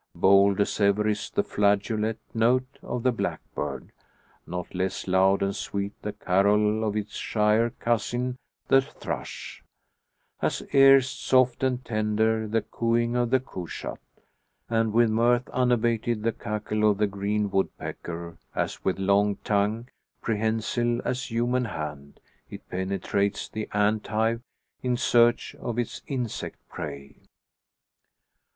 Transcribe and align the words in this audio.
Bold 0.15 0.59
as 0.59 0.79
ever 0.79 1.07
is 1.07 1.29
the 1.29 1.43
flageolet 1.43 2.17
note 2.33 2.79
of 2.81 3.03
the 3.03 3.11
blackbird; 3.11 3.91
not 4.47 4.73
less 4.73 5.07
loud 5.07 5.43
and 5.43 5.55
sweet 5.55 5.93
the 6.01 6.11
carol 6.11 6.83
of 6.83 6.95
his 6.95 7.11
shyer 7.11 7.69
cousin 7.69 8.37
the 8.67 8.81
thrush; 8.81 9.63
as 10.41 10.63
erst 10.73 11.21
soft 11.21 11.61
and 11.61 11.85
tender 11.85 12.47
the 12.47 12.63
cooing 12.63 13.15
of 13.15 13.29
the 13.29 13.39
cushat; 13.39 13.99
and 14.67 14.91
with 14.91 15.11
mirth 15.11 15.47
unabated 15.51 16.23
the 16.23 16.31
cackle 16.33 16.89
of 16.89 16.97
the 16.97 17.05
green 17.05 17.51
woodpecker, 17.51 18.39
as 18.55 18.83
with 18.83 18.97
long 18.97 19.35
tongue, 19.43 19.87
prehensile 20.19 20.99
as 21.05 21.29
human 21.29 21.65
hand, 21.65 22.19
it 22.49 22.67
penetrates 22.69 23.47
the 23.47 23.69
ant 23.71 24.07
hive 24.07 24.41
in 24.81 24.97
search 24.97 25.53
of 25.59 25.77
its 25.77 26.01
insect 26.07 26.57
prey. 26.69 27.17